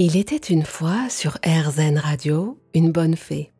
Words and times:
Il 0.00 0.16
était 0.16 0.36
une 0.36 0.62
fois 0.62 1.10
sur 1.10 1.38
RZN 1.44 1.98
Radio 1.98 2.56
une 2.72 2.92
bonne 2.92 3.16
fée. 3.16 3.50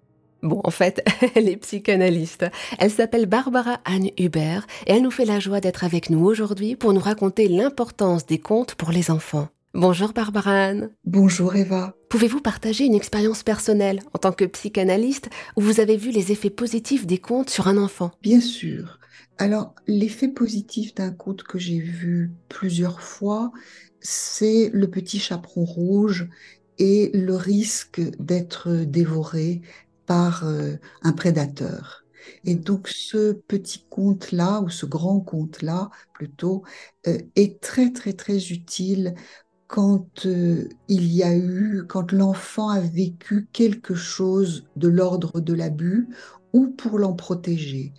Bon, 0.44 0.60
en 0.62 0.70
fait, 0.70 1.04
elle 1.34 1.48
est 1.48 1.56
psychanalyste. 1.56 2.46
Elle 2.78 2.92
s'appelle 2.92 3.26
Barbara 3.26 3.80
Anne 3.84 4.10
Hubert 4.16 4.64
et 4.86 4.92
elle 4.92 5.02
nous 5.02 5.10
fait 5.10 5.24
la 5.24 5.40
joie 5.40 5.58
d'être 5.58 5.82
avec 5.82 6.10
nous 6.10 6.24
aujourd'hui 6.24 6.76
pour 6.76 6.92
nous 6.92 7.00
raconter 7.00 7.48
l'importance 7.48 8.24
des 8.24 8.38
contes 8.38 8.76
pour 8.76 8.92
les 8.92 9.10
enfants. 9.10 9.48
Bonjour 9.74 10.12
Barbara 10.12 10.52
Anne. 10.52 10.90
Bonjour 11.04 11.56
Eva. 11.56 11.96
Pouvez-vous 12.08 12.40
partager 12.40 12.84
une 12.84 12.94
expérience 12.94 13.42
personnelle 13.42 13.98
en 14.14 14.18
tant 14.20 14.30
que 14.30 14.44
psychanalyste 14.44 15.30
où 15.56 15.60
vous 15.60 15.80
avez 15.80 15.96
vu 15.96 16.12
les 16.12 16.30
effets 16.30 16.50
positifs 16.50 17.04
des 17.04 17.18
contes 17.18 17.50
sur 17.50 17.66
un 17.66 17.78
enfant? 17.78 18.12
Bien 18.22 18.40
sûr. 18.40 19.00
Alors, 19.38 19.74
l'effet 19.86 20.28
positif 20.28 20.94
d'un 20.94 21.12
conte 21.12 21.44
que 21.44 21.58
j'ai 21.58 21.78
vu 21.78 22.32
plusieurs 22.48 23.00
fois, 23.00 23.52
c'est 24.00 24.70
le 24.72 24.88
petit 24.88 25.18
chaperon 25.18 25.64
rouge 25.64 26.28
et 26.78 27.10
le 27.14 27.34
risque 27.34 28.00
d'être 28.20 28.70
dévoré 28.70 29.62
par 30.06 30.46
euh, 30.46 30.76
un 31.02 31.12
prédateur. 31.12 32.04
Et 32.44 32.54
donc 32.54 32.88
ce 32.88 33.32
petit 33.32 33.84
conte-là, 33.90 34.60
ou 34.60 34.68
ce 34.68 34.86
grand 34.86 35.20
conte-là 35.20 35.90
plutôt, 36.12 36.62
euh, 37.06 37.18
est 37.36 37.60
très 37.60 37.92
très 37.92 38.12
très 38.12 38.48
utile 38.48 39.14
quand 39.66 40.26
euh, 40.26 40.68
il 40.88 41.12
y 41.12 41.22
a 41.22 41.36
eu, 41.36 41.84
quand 41.88 42.12
l'enfant 42.12 42.70
a 42.70 42.80
vécu 42.80 43.48
quelque 43.52 43.94
chose 43.94 44.66
de 44.76 44.88
l'ordre 44.88 45.40
de 45.40 45.52
l'abus 45.52 46.08
ou 46.52 46.68
pour 46.68 46.98
l'en 46.98 47.12
protéger 47.14 47.92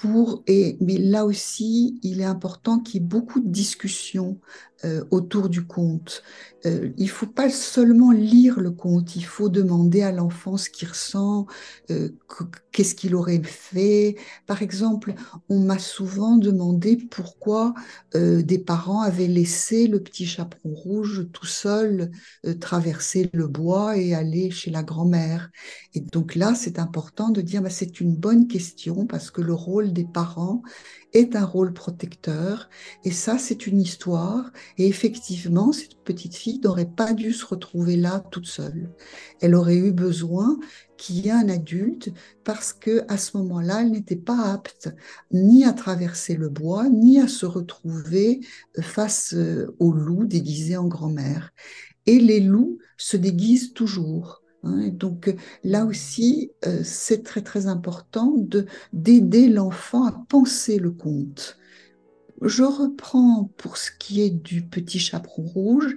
pour, 0.00 0.42
et, 0.46 0.76
mais 0.80 0.96
là 0.98 1.24
aussi, 1.24 1.98
il 2.02 2.20
est 2.20 2.24
important 2.24 2.78
qu'il 2.78 3.02
y 3.02 3.04
ait 3.04 3.06
beaucoup 3.06 3.40
de 3.40 3.48
discussions 3.48 4.40
euh, 4.84 5.04
autour 5.10 5.48
du 5.48 5.66
conte. 5.66 6.22
Euh, 6.66 6.90
il 6.96 7.08
faut 7.08 7.26
pas 7.26 7.50
seulement 7.50 8.10
lire 8.10 8.58
le 8.60 8.70
conte, 8.70 9.14
il 9.16 9.24
faut 9.24 9.48
demander 9.48 10.02
à 10.02 10.10
l'enfant 10.12 10.56
ce 10.56 10.70
qu'il 10.70 10.88
ressent, 10.88 11.46
euh, 11.90 12.10
qu'est-ce 12.72 12.94
qu'il 12.94 13.14
aurait 13.14 13.42
fait. 13.42 14.16
Par 14.46 14.62
exemple, 14.62 15.14
on 15.48 15.60
m'a 15.60 15.78
souvent 15.78 16.36
demandé 16.36 16.96
pourquoi 17.10 17.74
euh, 18.14 18.42
des 18.42 18.58
parents 18.58 19.02
avaient 19.02 19.28
laissé 19.28 19.86
le 19.86 20.00
petit 20.02 20.26
chaperon 20.26 20.74
rouge 20.74 21.28
tout 21.32 21.46
seul 21.46 22.10
traverser 22.60 23.30
le 23.32 23.46
bois 23.46 23.96
et 23.96 24.14
aller 24.14 24.50
chez 24.50 24.70
la 24.70 24.82
grand-mère. 24.82 25.50
Et 25.94 26.00
donc 26.00 26.34
là, 26.34 26.54
c'est 26.54 26.78
important 26.78 27.30
de 27.30 27.40
dire, 27.40 27.62
bah, 27.62 27.70
c'est 27.70 28.00
une 28.00 28.14
bonne 28.14 28.48
question 28.48 29.06
parce 29.06 29.30
que 29.30 29.40
le 29.40 29.54
rôle 29.54 29.92
des 29.92 30.04
parents 30.04 30.62
est 31.12 31.36
un 31.36 31.44
rôle 31.44 31.72
protecteur. 31.72 32.68
Et 33.04 33.10
ça, 33.10 33.38
c'est 33.38 33.66
une 33.66 33.80
histoire. 33.80 34.50
Et 34.76 34.86
effectivement, 34.86 35.72
cette 35.72 35.96
petite 36.04 36.36
fille 36.36 36.60
n'aurait 36.62 36.90
pas 36.90 37.12
dû 37.14 37.32
se 37.32 37.44
retrouver 37.44 37.96
là 37.96 38.20
toute 38.30 38.46
seule. 38.46 38.90
Elle 39.40 39.54
aurait 39.54 39.76
eu 39.76 39.92
besoin 39.92 40.58
qu'il 40.96 41.24
y 41.24 41.28
ait 41.28 41.32
un 41.32 41.48
adulte 41.48 42.10
parce 42.44 42.72
que 42.72 43.04
à 43.08 43.16
ce 43.16 43.36
moment-là, 43.38 43.82
elle 43.82 43.92
n'était 43.92 44.16
pas 44.16 44.52
apte 44.52 44.90
ni 45.32 45.64
à 45.64 45.72
traverser 45.72 46.34
le 46.34 46.48
bois, 46.48 46.88
ni 46.88 47.20
à 47.20 47.28
se 47.28 47.46
retrouver 47.46 48.40
face 48.80 49.34
euh, 49.34 49.74
au 49.78 49.92
loup 49.92 50.24
déguisé 50.24 50.76
en 50.76 50.86
grand-mère. 50.86 51.52
Et 52.06 52.18
les 52.18 52.40
loups 52.40 52.78
se 52.96 53.16
déguisent 53.16 53.72
toujours. 53.72 54.42
Hein, 54.64 54.88
donc 54.88 55.34
là 55.62 55.84
aussi, 55.84 56.50
euh, 56.66 56.80
c'est 56.82 57.22
très 57.22 57.42
très 57.42 57.66
important 57.66 58.34
de 58.36 58.66
d'aider 58.92 59.48
l'enfant 59.48 60.04
à 60.06 60.12
penser 60.28 60.78
le 60.78 60.90
conte. 60.90 61.57
Je 62.42 62.62
reprends 62.62 63.50
pour 63.56 63.76
ce 63.76 63.90
qui 63.90 64.22
est 64.22 64.30
du 64.30 64.62
petit 64.62 64.98
chaperon 64.98 65.42
rouge. 65.42 65.96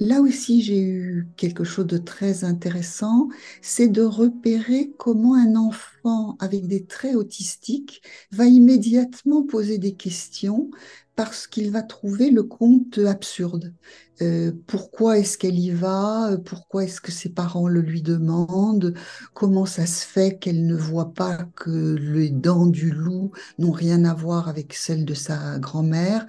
Là 0.00 0.22
aussi, 0.22 0.62
j'ai 0.62 0.80
eu 0.80 1.28
quelque 1.36 1.62
chose 1.62 1.86
de 1.86 1.98
très 1.98 2.44
intéressant, 2.44 3.28
c'est 3.60 3.88
de 3.88 4.00
repérer 4.02 4.92
comment 4.98 5.34
un 5.34 5.56
enfant 5.56 6.36
avec 6.40 6.66
des 6.66 6.86
traits 6.86 7.16
autistiques 7.16 8.02
va 8.32 8.46
immédiatement 8.46 9.42
poser 9.44 9.76
des 9.76 9.94
questions 9.94 10.70
parce 11.16 11.46
qu'il 11.46 11.70
va 11.70 11.82
trouver 11.82 12.30
le 12.30 12.42
conte 12.44 12.96
absurde. 12.96 13.74
Euh, 14.22 14.52
pourquoi 14.66 15.18
est-ce 15.18 15.36
qu'elle 15.36 15.58
y 15.58 15.70
va? 15.70 16.30
Pourquoi 16.46 16.84
est-ce 16.84 17.02
que 17.02 17.12
ses 17.12 17.28
parents 17.28 17.68
le 17.68 17.82
lui 17.82 18.00
demandent? 18.00 18.94
Comment 19.34 19.66
ça 19.66 19.84
se 19.84 20.06
fait 20.06 20.38
qu'elle 20.38 20.64
ne 20.66 20.74
voit 20.76 21.12
pas 21.12 21.44
que 21.56 21.94
les 21.96 22.30
dents 22.30 22.66
du 22.66 22.90
loup 22.90 23.32
n'ont 23.58 23.70
rien 23.72 24.04
à 24.06 24.14
voir 24.14 24.48
avec 24.48 24.72
celles 24.72 25.04
de 25.04 25.14
sa 25.14 25.58
grand-mère? 25.58 26.26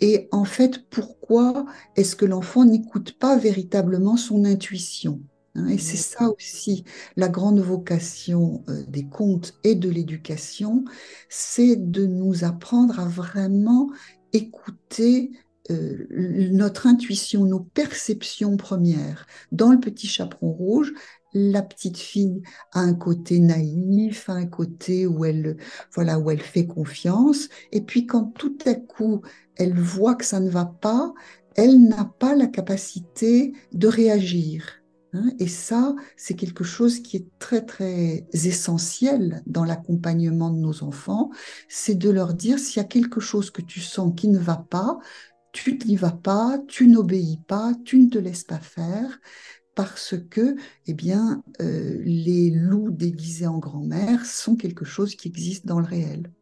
Et 0.00 0.28
en 0.32 0.44
fait, 0.44 0.88
pourquoi 0.90 1.66
est-ce 1.96 2.16
que 2.16 2.26
l'enfant 2.26 2.64
n'écoute 2.64 3.18
pas 3.18 3.36
véritablement 3.36 4.16
son 4.16 4.44
intuition 4.44 5.20
hein? 5.54 5.68
et 5.68 5.78
c'est 5.78 5.96
ça 5.96 6.28
aussi 6.28 6.84
la 7.16 7.28
grande 7.28 7.60
vocation 7.60 8.62
euh, 8.68 8.82
des 8.88 9.08
contes 9.08 9.54
et 9.64 9.74
de 9.74 9.88
l'éducation, 9.88 10.84
c'est 11.28 11.76
de 11.76 12.06
nous 12.06 12.44
apprendre 12.44 13.00
à 13.00 13.06
vraiment 13.06 13.90
écouter 14.32 15.30
euh, 15.70 16.06
notre 16.52 16.86
intuition, 16.86 17.44
nos 17.44 17.60
perceptions 17.60 18.56
premières. 18.56 19.26
Dans 19.50 19.72
le 19.72 19.80
petit 19.80 20.06
chaperon 20.06 20.52
rouge, 20.52 20.92
la 21.36 21.62
petite 21.62 21.98
fille 21.98 22.42
a 22.72 22.80
un 22.80 22.94
côté 22.94 23.40
naïf, 23.40 24.30
un 24.30 24.46
côté 24.46 25.06
où 25.06 25.24
elle, 25.24 25.58
voilà, 25.94 26.18
où 26.18 26.30
elle 26.30 26.40
fait 26.40 26.66
confiance. 26.66 27.48
Et 27.72 27.82
puis 27.82 28.06
quand 28.06 28.32
tout 28.38 28.56
à 28.64 28.74
coup 28.74 29.20
elle 29.56 29.78
voit 29.78 30.14
que 30.14 30.24
ça 30.24 30.40
ne 30.40 30.48
va 30.48 30.64
pas, 30.64 31.12
elle 31.54 31.82
n'a 31.88 32.04
pas 32.18 32.34
la 32.34 32.46
capacité 32.46 33.52
de 33.72 33.86
réagir. 33.86 34.82
Hein. 35.12 35.30
Et 35.38 35.48
ça, 35.48 35.94
c'est 36.16 36.34
quelque 36.34 36.64
chose 36.64 37.00
qui 37.00 37.16
est 37.18 37.26
très, 37.38 37.64
très 37.64 38.26
essentiel 38.32 39.42
dans 39.46 39.64
l'accompagnement 39.64 40.50
de 40.50 40.58
nos 40.58 40.82
enfants, 40.82 41.30
c'est 41.68 41.94
de 41.94 42.10
leur 42.10 42.34
dire 42.34 42.58
s'il 42.58 42.78
y 42.78 42.84
a 42.84 42.88
quelque 42.88 43.20
chose 43.20 43.50
que 43.50 43.62
tu 43.62 43.80
sens 43.80 44.12
qui 44.16 44.28
ne 44.28 44.38
va 44.38 44.56
pas, 44.56 44.98
tu 45.52 45.78
n'y 45.86 45.96
vas 45.96 46.12
pas, 46.12 46.58
tu 46.68 46.86
n'obéis 46.86 47.40
pas, 47.46 47.72
tu 47.84 47.98
ne 47.98 48.10
te 48.10 48.18
laisses 48.18 48.44
pas 48.44 48.58
faire, 48.58 49.18
parce 49.76 50.14
que, 50.30 50.56
eh 50.88 50.94
bien, 50.94 51.44
euh, 51.60 52.00
les 52.04 52.50
loups 52.50 52.90
déguisés 52.90 53.46
en 53.46 53.58
grand-mère 53.58 54.26
sont 54.26 54.56
quelque 54.56 54.84
chose 54.84 55.14
qui 55.14 55.28
existe 55.28 55.66
dans 55.66 55.78
le 55.78 55.86
réel. 55.86 56.32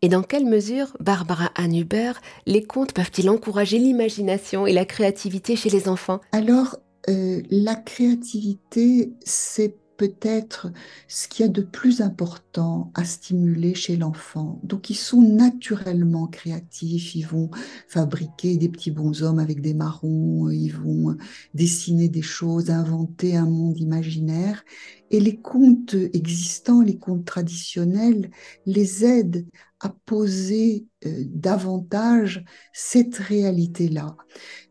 Et 0.00 0.08
dans 0.08 0.22
quelle 0.22 0.46
mesure, 0.46 0.96
Barbara 1.00 1.50
Anne 1.56 1.74
Hubert, 1.74 2.20
les 2.46 2.62
contes 2.62 2.92
peuvent-ils 2.92 3.28
encourager 3.28 3.78
l'imagination 3.78 4.66
et 4.66 4.72
la 4.72 4.84
créativité 4.84 5.56
chez 5.56 5.70
les 5.70 5.88
enfants? 5.88 6.20
Alors, 6.32 6.78
euh, 7.08 7.42
la 7.50 7.74
créativité, 7.74 9.12
c'est 9.24 9.76
peut-être 9.96 10.68
ce 11.08 11.28
qu'il 11.28 11.44
y 11.44 11.48
a 11.48 11.52
de 11.52 11.62
plus 11.62 12.00
important 12.00 12.90
à 12.94 13.04
stimuler 13.04 13.74
chez 13.74 13.96
l'enfant. 13.96 14.60
Donc 14.62 14.90
ils 14.90 14.96
sont 14.96 15.20
naturellement 15.20 16.26
créatifs, 16.26 17.14
ils 17.14 17.26
vont 17.26 17.50
fabriquer 17.88 18.56
des 18.56 18.68
petits 18.68 18.90
bonshommes 18.90 19.38
avec 19.38 19.60
des 19.60 19.74
marrons, 19.74 20.50
ils 20.50 20.70
vont 20.70 21.16
dessiner 21.54 22.08
des 22.08 22.22
choses, 22.22 22.70
inventer 22.70 23.36
un 23.36 23.46
monde 23.46 23.78
imaginaire. 23.78 24.64
Et 25.10 25.20
les 25.20 25.36
contes 25.36 25.94
existants, 26.12 26.80
les 26.80 26.98
contes 26.98 27.24
traditionnels, 27.24 28.30
les 28.66 29.04
aident 29.04 29.46
à 29.80 29.90
poser 30.06 30.86
euh, 31.04 31.24
davantage 31.26 32.44
cette 32.72 33.16
réalité-là. 33.16 34.16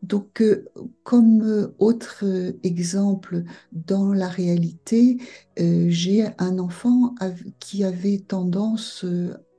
Donc, 0.02 0.40
euh, 0.40 0.64
comme 1.02 1.42
euh, 1.42 1.74
autre 1.78 2.24
exemple 2.62 3.44
dans 3.72 4.12
la 4.12 4.28
réalité, 4.28 5.18
j'ai 5.56 6.26
un 6.38 6.58
enfant 6.58 7.14
qui 7.60 7.84
avait 7.84 8.18
tendance 8.18 9.06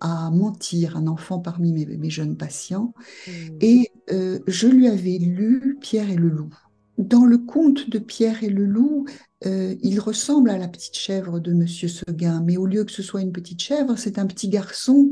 à 0.01 0.29
mentir, 0.29 0.97
un 0.97 1.07
enfant 1.07 1.39
parmi 1.39 1.71
mes, 1.71 2.09
jeunes 2.09 2.35
patients, 2.35 2.93
mmh. 3.25 3.31
et 3.61 3.91
je 4.09 4.67
lui 4.67 4.89
avais 4.89 5.17
lu 5.17 5.77
Pierre 5.79 6.09
et 6.09 6.17
le 6.17 6.27
loup. 6.27 6.53
Dans 6.97 7.25
le 7.25 7.37
conte 7.37 7.89
de 7.89 7.99
Pierre 7.99 8.43
et 8.43 8.49
le 8.49 8.65
loup, 8.65 9.05
il 9.43 9.99
ressemble 9.99 10.49
à 10.49 10.57
la 10.57 10.67
petite 10.67 10.95
chèvre 10.95 11.39
de 11.39 11.53
Monsieur 11.53 11.87
Seguin, 11.87 12.41
mais 12.41 12.57
au 12.57 12.65
lieu 12.65 12.83
que 12.83 12.91
ce 12.91 13.03
soit 13.03 13.21
une 13.21 13.31
petite 13.31 13.61
chèvre, 13.61 13.95
c'est 13.95 14.17
un 14.17 14.25
petit 14.25 14.49
garçon 14.49 15.11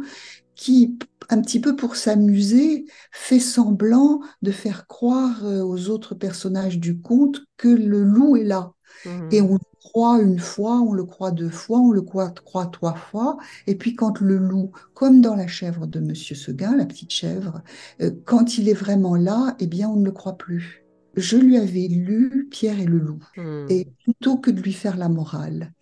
qui, 0.56 0.97
un 1.30 1.41
petit 1.41 1.59
peu 1.59 1.75
pour 1.75 1.95
s'amuser, 1.95 2.85
fait 3.12 3.39
semblant 3.39 4.21
de 4.41 4.51
faire 4.51 4.88
croire 4.88 5.45
euh, 5.45 5.62
aux 5.62 5.89
autres 5.89 6.15
personnages 6.15 6.80
du 6.80 7.00
conte 7.00 7.41
que 7.57 7.68
le 7.68 8.03
loup 8.03 8.38
est 8.38 8.44
là. 8.44 8.74
Mmh. 9.06 9.29
Et 9.31 9.41
on 9.41 9.53
le 9.53 9.79
croit 9.79 10.21
une 10.21 10.39
fois, 10.39 10.79
on 10.79 10.94
le 10.94 11.03
croit 11.03 11.31
deux 11.31 11.50
fois, 11.50 11.79
on 11.79 11.91
le 11.91 12.01
croit, 12.01 12.31
trois 12.31 12.95
fois. 12.95 13.38
Et 13.68 13.75
puis 13.75 13.95
quand 13.95 14.19
le 14.21 14.38
loup, 14.38 14.71
comme 14.94 15.21
dans 15.21 15.36
la 15.36 15.47
chèvre 15.47 15.88
de 15.88 16.00
Monsieur 16.00 16.36
Seguin, 16.36 16.75
la 16.75 16.86
petite 16.86 17.12
chèvre, 17.12 17.62
euh, 18.01 18.12
quand 18.25 18.57
il 18.57 18.69
est 18.69 18.74
vraiment 18.74 19.15
là, 19.15 19.56
eh 19.59 19.68
bien 19.68 19.89
on 19.89 19.97
ne 19.97 20.06
le 20.06 20.12
croit 20.12 20.38
plus 20.38 20.82
je 21.15 21.38
lui 21.38 21.57
avais 21.57 21.88
lu 21.88 22.48
Pierre 22.50 22.80
et 22.80 22.86
le 22.86 22.98
loup, 22.98 23.24
mmh. 23.38 23.65
et 23.69 23.88
plutôt 24.04 24.38
que 24.38 24.51
de 24.51 24.62
lui 24.62 24.74
faire 24.74 24.98
la 24.98 25.10
morale, 25.10 25.74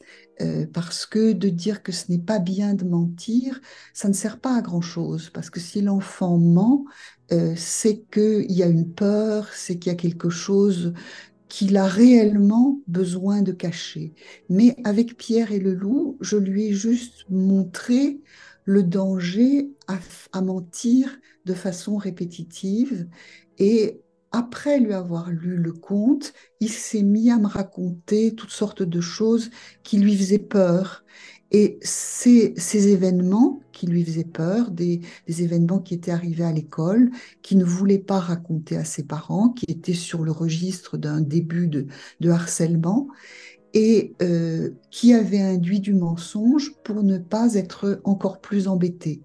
euh, 0.41 0.65
parce 0.71 1.05
que 1.05 1.31
de 1.33 1.49
dire 1.49 1.83
que 1.83 1.91
ce 1.91 2.11
n'est 2.11 2.19
pas 2.19 2.39
bien 2.39 2.73
de 2.73 2.83
mentir, 2.83 3.61
ça 3.93 4.07
ne 4.07 4.13
sert 4.13 4.39
pas 4.39 4.57
à 4.57 4.61
grand-chose, 4.61 5.29
parce 5.29 5.49
que 5.49 5.59
si 5.59 5.81
l'enfant 5.81 6.37
ment, 6.37 6.85
euh, 7.31 7.53
c'est 7.55 8.03
qu'il 8.11 8.51
y 8.51 8.63
a 8.63 8.67
une 8.67 8.93
peur, 8.93 9.47
c'est 9.53 9.77
qu'il 9.77 9.91
y 9.91 9.95
a 9.95 9.97
quelque 9.97 10.29
chose 10.29 10.93
qu'il 11.47 11.75
a 11.75 11.85
réellement 11.85 12.79
besoin 12.87 13.41
de 13.41 13.51
cacher. 13.51 14.13
Mais 14.49 14.77
avec 14.85 15.17
Pierre 15.17 15.51
et 15.51 15.59
le 15.59 15.73
loup, 15.73 16.17
je 16.21 16.37
lui 16.37 16.67
ai 16.67 16.73
juste 16.73 17.25
montré 17.29 18.21
le 18.63 18.83
danger 18.83 19.69
à, 20.31 20.41
mentir 20.41 21.19
de 21.45 21.53
façon 21.53 21.97
répétitive. 21.97 23.07
Et 23.57 24.01
après 24.31 24.79
lui 24.79 24.93
avoir 24.93 25.29
lu 25.29 25.57
le 25.57 25.73
conte, 25.73 26.33
il 26.59 26.69
s'est 26.69 27.03
mis 27.03 27.31
à 27.31 27.37
me 27.37 27.47
raconter 27.47 28.33
toutes 28.33 28.51
sortes 28.51 28.83
de 28.83 29.01
choses 29.01 29.49
qui 29.83 29.97
lui 29.99 30.15
faisaient 30.15 30.39
peur. 30.39 31.03
Et 31.51 31.79
ces, 31.81 32.53
ces 32.55 32.87
événements 32.87 33.61
qui 33.73 33.87
lui 33.87 34.05
faisaient 34.05 34.23
peur, 34.23 34.71
des, 34.71 35.01
événements 35.27 35.79
qui 35.79 35.95
étaient 35.95 36.11
arrivés 36.11 36.45
à 36.45 36.51
l'école, 36.53 37.11
qui 37.41 37.57
ne 37.57 37.65
voulait 37.65 37.99
pas 37.99 38.19
raconter 38.19 38.77
à 38.77 38.85
ses 38.85 39.03
parents, 39.03 39.49
qui 39.49 39.65
étaient 39.67 39.93
sur 39.93 40.23
le 40.23 40.31
registre 40.31 40.97
d'un 40.97 41.19
début 41.19 41.67
de, 41.67 41.87
harcèlement, 42.29 43.07
et 43.73 44.15
euh, 44.21 44.71
qui 44.91 45.13
avaient 45.13 45.41
induit 45.41 45.79
du 45.79 45.93
mensonge 45.93 46.73
pour 46.83 47.03
ne 47.03 47.17
pas 47.17 47.55
être 47.55 48.01
encore 48.03 48.39
plus 48.39 48.67
embêté. 48.67 49.23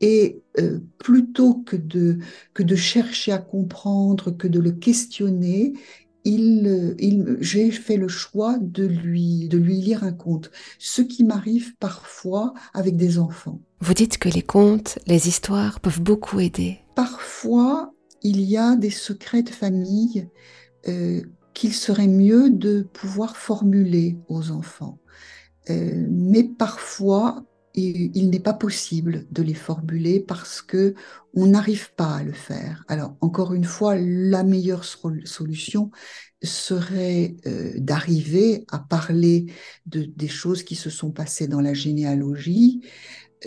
Et 0.00 0.42
euh, 0.58 0.78
plutôt 0.98 1.54
que 1.54 1.76
de, 1.76 2.18
que 2.54 2.62
de 2.62 2.76
chercher 2.76 3.32
à 3.32 3.38
comprendre, 3.38 4.30
que 4.30 4.46
de 4.46 4.60
le 4.60 4.70
questionner, 4.72 5.72
il, 6.24 6.94
il, 6.98 7.36
j'ai 7.40 7.70
fait 7.70 7.96
le 7.96 8.08
choix 8.08 8.58
de 8.60 8.84
lui, 8.84 9.48
de 9.48 9.58
lui 9.58 9.80
lire 9.80 10.04
un 10.04 10.12
conte, 10.12 10.50
ce 10.78 11.02
qui 11.02 11.24
m'arrive 11.24 11.74
parfois 11.76 12.54
avec 12.74 12.96
des 12.96 13.18
enfants. 13.18 13.60
Vous 13.80 13.94
dites 13.94 14.18
que 14.18 14.28
les 14.28 14.42
contes, 14.42 14.98
les 15.06 15.28
histoires 15.28 15.80
peuvent 15.80 16.02
beaucoup 16.02 16.40
aider. 16.40 16.78
Parfois, 16.94 17.92
il 18.22 18.40
y 18.40 18.56
a 18.56 18.76
des 18.76 18.90
secrets 18.90 19.42
de 19.42 19.50
famille 19.50 20.28
euh, 20.88 21.22
qu'il 21.54 21.72
serait 21.72 22.08
mieux 22.08 22.50
de 22.50 22.82
pouvoir 22.82 23.36
formuler 23.36 24.16
aux 24.28 24.50
enfants. 24.50 24.98
Euh, 25.70 26.06
mais 26.10 26.44
parfois, 26.44 27.44
il, 27.78 28.30
n'est 28.30 28.40
pas 28.40 28.54
possible 28.54 29.26
de 29.30 29.42
les 29.42 29.54
formuler 29.54 30.20
parce 30.20 30.62
que 30.62 30.94
on 31.34 31.46
n'arrive 31.46 31.94
pas 31.94 32.16
à 32.16 32.22
le 32.22 32.32
faire. 32.32 32.84
Alors 32.88 33.16
encore 33.20 33.54
une 33.54 33.64
fois, 33.64 33.96
la 33.96 34.44
meilleure 34.44 34.84
solution 34.84 35.90
serait 36.42 37.36
euh, 37.46 37.72
d'arriver 37.76 38.64
à 38.70 38.78
parler 38.78 39.46
de, 39.86 40.02
des 40.02 40.28
choses 40.28 40.62
qui 40.62 40.74
se 40.74 40.90
sont 40.90 41.10
passées 41.10 41.48
dans 41.48 41.60
la 41.60 41.74
généalogie 41.74 42.80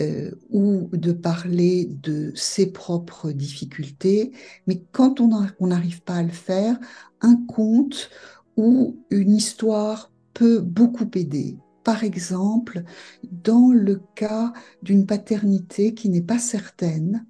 euh, 0.00 0.30
ou 0.50 0.88
de 0.92 1.12
parler 1.12 1.86
de 1.86 2.32
ses 2.34 2.72
propres 2.72 3.32
difficultés. 3.32 4.32
Mais 4.66 4.82
quand 4.92 5.20
on 5.20 5.66
n'arrive 5.66 6.02
pas 6.02 6.16
à 6.16 6.22
le 6.22 6.30
faire, 6.30 6.78
un 7.20 7.36
conte 7.46 8.10
ou 8.56 9.04
une 9.10 9.34
histoire 9.34 10.10
peut 10.34 10.60
beaucoup 10.60 11.10
aider. 11.14 11.58
Par 11.84 12.04
exemple, 12.04 12.82
dans 13.30 13.70
le 13.72 14.00
cas 14.14 14.52
d'une 14.82 15.06
paternité 15.06 15.94
qui 15.94 16.08
n'est 16.08 16.22
pas 16.22 16.38
certaine, 16.38 17.26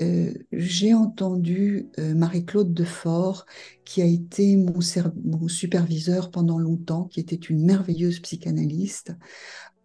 euh, 0.00 0.32
j'ai 0.52 0.94
entendu 0.94 1.88
euh, 1.98 2.14
Marie-Claude 2.14 2.72
Defort, 2.72 3.46
qui 3.84 4.02
a 4.02 4.04
été 4.04 4.56
mon, 4.56 4.78
mon, 5.24 5.48
superviseur 5.48 6.30
pendant 6.30 6.58
longtemps, 6.58 7.04
qui 7.04 7.20
était 7.20 7.36
une 7.36 7.64
merveilleuse 7.64 8.20
psychanalyste, 8.20 9.16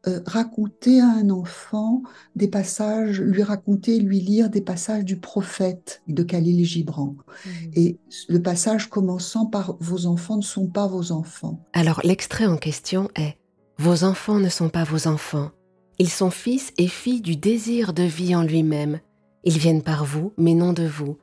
euh, 0.06 0.20
raconter 0.26 1.00
à 1.00 1.08
un 1.08 1.30
enfant 1.30 2.04
des 2.36 2.50
passages, 2.50 3.22
lui 3.22 3.42
raconter, 3.42 4.00
lui 4.00 4.20
lire 4.20 4.50
des 4.50 4.62
passages 4.62 5.06
du 5.06 5.18
prophète 5.18 6.04
de 6.08 6.24
Khalil 6.24 6.66
Gibran. 6.66 7.16
Mmh. 7.46 7.50
Et 7.76 7.98
le 8.28 8.42
passage 8.42 8.90
commençant 8.90 9.46
par 9.46 9.78
Vos 9.80 10.06
enfants 10.06 10.38
ne 10.38 10.42
sont 10.42 10.68
pas 10.68 10.88
vos 10.88 11.14
enfants. 11.14 11.64
Alors 11.72 12.02
l'extrait 12.04 12.46
en 12.46 12.58
question 12.58 13.10
est 13.16 13.38
vos 13.84 14.06
enfants 14.06 14.40
ne 14.40 14.48
sont 14.48 14.70
pas 14.70 14.86
vos 14.86 15.10
enfants. 15.10 15.52
Ils 16.00 16.10
sont 16.10 16.32
fils 16.32 16.72
et 16.78 16.88
filles 16.88 17.20
du 17.20 17.36
désir 17.36 17.92
de 17.92 18.04
vie 18.04 18.34
en 18.34 18.42
lui-même. 18.42 19.02
Ils 19.44 19.58
viennent 19.58 19.84
par 19.84 20.06
vous, 20.06 20.32
mais 20.38 20.54
non 20.54 20.72
de 20.72 20.88
vous. 20.88 21.18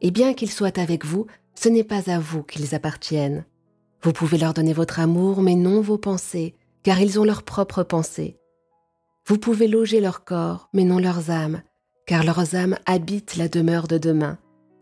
Et 0.00 0.10
bien 0.10 0.32
qu'ils 0.32 0.50
soient 0.50 0.80
avec 0.80 1.04
vous, 1.04 1.26
ce 1.54 1.68
n'est 1.68 1.84
pas 1.84 2.10
à 2.10 2.18
vous 2.18 2.42
qu'ils 2.42 2.74
appartiennent. 2.74 3.44
Vous 4.02 4.14
pouvez 4.14 4.38
leur 4.38 4.54
donner 4.54 4.72
votre 4.72 4.98
amour, 4.98 5.42
mais 5.42 5.56
non 5.56 5.82
vos 5.82 5.98
pensées, 5.98 6.54
car 6.82 7.02
ils 7.02 7.20
ont 7.20 7.24
leurs 7.24 7.42
propres 7.42 7.82
pensées. 7.82 8.38
Vous 9.26 9.36
pouvez 9.36 9.68
loger 9.68 10.00
leur 10.00 10.24
corps, 10.24 10.70
mais 10.72 10.84
non 10.84 10.98
leurs 10.98 11.30
âmes, 11.30 11.60
car 12.06 12.24
leurs 12.24 12.54
âmes 12.54 12.78
habitent 12.86 13.36
la 13.36 13.48
demeure 13.48 13.88
de 13.88 13.98
demain, 13.98 14.38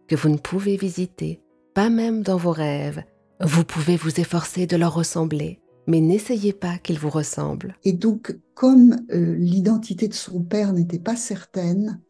que 0.06 0.14
vous 0.14 0.28
ne 0.28 0.38
pouvez 0.38 0.76
visiter, 0.76 1.42
pas 1.74 1.90
même 1.90 2.22
dans 2.22 2.36
vos 2.36 2.52
rêves. 2.52 3.02
Vous 3.40 3.64
pouvez 3.64 3.96
vous 3.96 4.20
efforcer 4.20 4.68
de 4.68 4.76
leur 4.76 4.94
ressembler, 4.94 5.58
mais 5.86 6.00
n'essayez 6.00 6.52
pas 6.52 6.78
qu'il 6.78 6.98
vous 6.98 7.10
ressemble. 7.10 7.76
Et 7.84 7.92
donc, 7.92 8.38
comme 8.54 8.96
euh, 9.10 9.34
l'identité 9.36 10.08
de 10.08 10.14
son 10.14 10.42
père 10.42 10.72
n'était 10.72 10.98
pas 10.98 11.16
certaine 11.16 12.00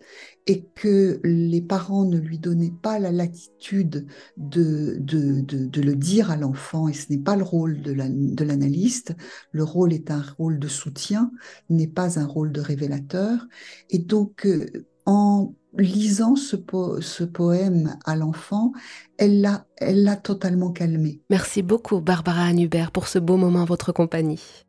et 0.47 0.67
que 0.75 1.21
les 1.25 1.63
parents 1.63 2.05
ne 2.05 2.19
lui 2.19 2.39
donnaient 2.39 2.75
pas 2.83 2.99
la 2.99 3.11
latitude 3.11 4.07
de, 4.37 4.99
de, 5.01 5.41
de, 5.41 5.81
le 5.81 5.97
dire 5.97 6.31
à 6.31 6.37
l'enfant, 6.37 6.87
et 6.89 6.93
ce 6.93 7.11
n'est 7.11 7.23
pas 7.23 7.37
le 7.37 7.45
rôle 7.45 7.81
de 7.81 8.45
l'analyste, 8.45 9.15
le 9.53 9.65
rôle 9.65 9.95
est 9.95 10.11
un 10.11 10.23
rôle 10.39 10.59
de 10.59 10.69
soutien, 10.69 11.31
n'est 11.71 11.89
pas 11.89 12.19
un 12.19 12.27
rôle 12.27 12.53
de 12.53 12.61
révélateur. 12.61 13.47
Et 13.89 13.99
donc, 13.99 14.47
euh, 14.47 14.67
en 15.07 15.55
lisant 15.77 16.37
ce, 16.37 16.57
ce 17.01 17.25
poème 17.25 17.97
à 18.05 18.17
l'enfant, 18.17 18.73
elle 19.19 19.41
l'a, 19.41 20.17
totalement 20.17 20.73
calmé. 20.73 21.21
Merci 21.31 21.63
beaucoup, 21.63 22.01
Barbara 22.01 22.53
Hubert, 22.53 22.91
pour 22.91 23.09
ce 23.09 23.19
beau 23.19 23.37
moment 23.37 23.61
en 23.61 23.65
votre 23.65 23.93
compagnie. 23.93 24.64